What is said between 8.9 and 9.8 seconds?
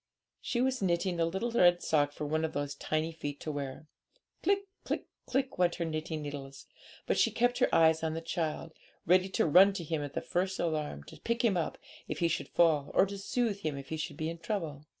ready to run